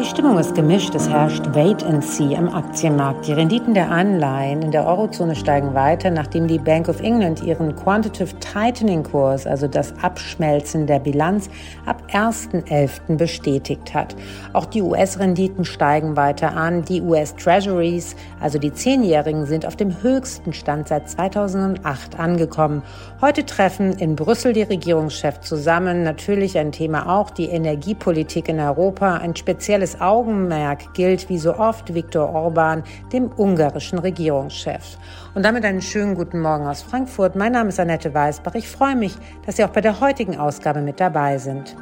Die 0.00 0.06
Stimmung 0.06 0.38
ist 0.38 0.54
gemischt, 0.54 0.94
es 0.94 1.10
herrscht 1.10 1.44
Wait 1.52 1.84
and 1.84 2.02
See 2.02 2.34
am 2.34 2.48
Aktienmarkt. 2.48 3.26
Die 3.26 3.34
Renditen 3.34 3.74
der 3.74 3.90
Anleihen 3.90 4.62
in 4.62 4.70
der 4.70 4.86
Eurozone 4.86 5.36
steigen 5.36 5.74
weiter, 5.74 6.10
nachdem 6.10 6.48
die 6.48 6.56
Bank 6.58 6.88
of 6.88 7.02
England 7.02 7.42
ihren 7.42 7.76
Quantitative 7.76 8.34
Tightening 8.40 9.02
Kurs, 9.02 9.46
also 9.46 9.68
das 9.68 9.92
Abschmelzen 10.02 10.86
der 10.86 11.00
Bilanz, 11.00 11.50
ab 11.84 12.02
1.11. 12.14 13.18
bestätigt 13.18 13.92
hat. 13.92 14.16
Auch 14.54 14.64
die 14.64 14.80
US-Renditen 14.80 15.66
steigen 15.66 16.16
weiter 16.16 16.56
an. 16.56 16.82
Die 16.82 17.02
US 17.02 17.36
Treasuries, 17.36 18.16
also 18.40 18.58
die 18.58 18.72
Zehnjährigen, 18.72 19.44
sind 19.44 19.66
auf 19.66 19.76
dem 19.76 20.02
höchsten 20.02 20.54
Stand 20.54 20.88
seit 20.88 21.10
2008 21.10 22.18
angekommen. 22.18 22.82
Heute 23.20 23.44
treffen 23.44 23.92
in 23.98 24.16
Brüssel 24.16 24.54
die 24.54 24.62
Regierungschefs 24.62 25.46
zusammen. 25.46 26.04
Natürlich 26.04 26.56
ein 26.56 26.72
Thema 26.72 27.06
auch 27.18 27.28
die 27.28 27.50
Energiepolitik 27.50 28.48
in 28.48 28.60
Europa, 28.60 29.16
ein 29.16 29.36
spezielles 29.36 29.89
Besonderes 29.90 30.00
Augenmerk 30.00 30.94
gilt 30.94 31.28
wie 31.28 31.38
so 31.38 31.56
oft 31.56 31.92
Viktor 31.94 32.28
Orban, 32.28 32.82
dem 33.12 33.30
ungarischen 33.36 33.98
Regierungschef. 33.98 34.96
Und 35.34 35.44
damit 35.44 35.64
einen 35.64 35.82
schönen 35.82 36.14
guten 36.14 36.40
Morgen 36.40 36.66
aus 36.66 36.82
Frankfurt. 36.82 37.34
Mein 37.36 37.52
Name 37.52 37.70
ist 37.70 37.80
Annette 37.80 38.12
Weißbach. 38.12 38.54
Ich 38.54 38.68
freue 38.68 38.96
mich, 38.96 39.16
dass 39.46 39.56
Sie 39.56 39.64
auch 39.64 39.70
bei 39.70 39.80
der 39.80 40.00
heutigen 40.00 40.36
Ausgabe 40.36 40.80
mit 40.80 41.00
dabei 41.00 41.38
sind. 41.38 41.76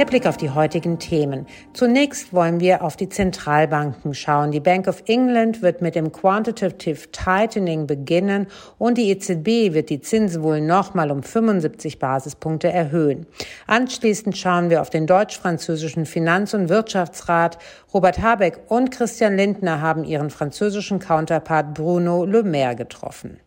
Der 0.00 0.06
Blick 0.06 0.26
auf 0.26 0.38
die 0.38 0.48
heutigen 0.48 0.98
Themen. 0.98 1.46
Zunächst 1.74 2.32
wollen 2.32 2.58
wir 2.58 2.82
auf 2.82 2.96
die 2.96 3.10
Zentralbanken 3.10 4.14
schauen. 4.14 4.50
Die 4.50 4.58
Bank 4.58 4.88
of 4.88 5.02
England 5.04 5.60
wird 5.60 5.82
mit 5.82 5.94
dem 5.94 6.10
Quantitative 6.10 7.12
Tightening 7.12 7.86
beginnen 7.86 8.46
und 8.78 8.96
die 8.96 9.10
EZB 9.10 9.74
wird 9.74 9.90
die 9.90 10.00
Zinsen 10.00 10.42
wohl 10.42 10.62
nochmal 10.62 11.10
um 11.10 11.22
75 11.22 11.98
Basispunkte 11.98 12.72
erhöhen. 12.72 13.26
Anschließend 13.66 14.38
schauen 14.38 14.70
wir 14.70 14.80
auf 14.80 14.88
den 14.88 15.06
deutsch-französischen 15.06 16.06
Finanz- 16.06 16.54
und 16.54 16.70
Wirtschaftsrat. 16.70 17.58
Robert 17.92 18.22
Habeck 18.22 18.58
und 18.68 18.90
Christian 18.92 19.36
Lindner 19.36 19.82
haben 19.82 20.04
ihren 20.04 20.30
französischen 20.30 20.98
Counterpart 20.98 21.74
Bruno 21.74 22.24
Le 22.24 22.42
Maire 22.42 22.74
getroffen. 22.74 23.38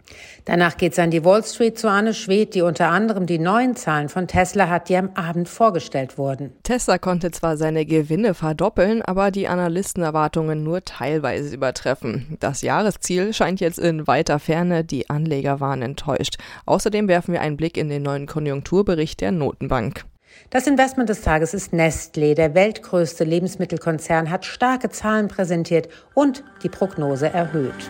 Danach 0.46 0.78
geht's 0.78 1.00
an 1.00 1.12
die 1.12 1.24
Wall 1.24 1.44
Street 1.44 1.80
zu 1.80 1.90
Anne 1.90 2.14
Schwedt, 2.14 2.54
die 2.54 2.62
unter 2.62 2.90
anderem 2.90 3.26
die 3.26 3.40
neuen 3.40 3.76
Zahlen 3.76 4.10
von 4.10 4.28
Tesla 4.28 4.68
hat, 4.68 4.90
die 4.90 4.98
am 4.98 5.12
Abend 5.16 5.48
vorgestellt 5.48 6.18
wurden. 6.18 6.43
Tesla 6.64 6.98
konnte 6.98 7.32
zwar 7.32 7.58
seine 7.58 7.86
Gewinne 7.86 8.34
verdoppeln, 8.34 9.02
aber 9.02 9.32
die 9.32 9.48
Analystenerwartungen 9.48 10.64
nur 10.64 10.84
teilweise 10.84 11.56
übertreffen. 11.56 12.38
Das 12.40 12.62
Jahresziel 12.62 13.34
scheint 13.34 13.60
jetzt 13.60 13.80
in 13.80 14.08
weiter 14.08 14.40
Ferne, 14.40 14.84
die 14.84 15.10
Anleger 15.10 15.60
waren 15.60 15.82
enttäuscht. 15.82 16.38
Außerdem 16.66 17.08
werfen 17.08 17.34
wir 17.34 17.42
einen 17.42 17.58
Blick 17.58 17.78
in 17.78 17.90
den 17.90 18.04
neuen 18.04 18.26
Konjunkturbericht 18.26 19.22
der 19.22 19.32
Notenbank. 19.32 20.06
Das 20.50 20.68
Investment 20.68 21.10
des 21.10 21.22
Tages 21.22 21.54
ist 21.54 21.74
Nestlé. 21.74 22.36
Der 22.36 22.54
weltgrößte 22.54 23.24
Lebensmittelkonzern 23.24 24.30
hat 24.30 24.46
starke 24.46 24.90
Zahlen 24.90 25.28
präsentiert 25.28 25.90
und 26.14 26.44
die 26.64 26.70
Prognose 26.70 27.30
erhöht. 27.30 27.90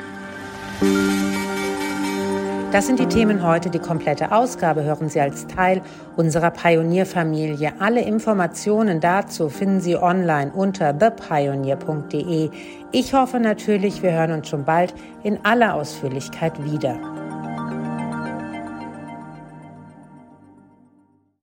Das 2.73 2.87
sind 2.87 2.97
die 2.97 3.05
Themen 3.05 3.43
heute. 3.43 3.69
Die 3.69 3.77
komplette 3.77 4.31
Ausgabe 4.31 4.83
hören 4.83 5.07
Sie 5.07 5.21
als 5.21 5.45
Teil 5.45 5.83
unserer 6.15 6.49
Pionierfamilie. 6.49 7.71
Alle 7.77 8.01
Informationen 8.01 8.99
dazu 8.99 9.49
finden 9.49 9.79
Sie 9.79 9.95
online 9.95 10.51
unter 10.51 10.97
thepioneer.de. 10.97 12.49
Ich 12.91 13.13
hoffe 13.13 13.39
natürlich, 13.39 14.01
wir 14.01 14.13
hören 14.13 14.31
uns 14.31 14.49
schon 14.49 14.63
bald 14.65 14.95
in 15.21 15.37
aller 15.45 15.75
Ausführlichkeit 15.75 16.63
wieder. 16.63 16.97